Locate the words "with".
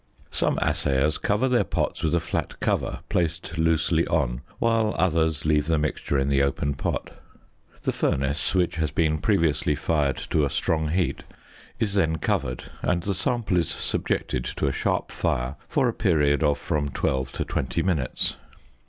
2.01-2.15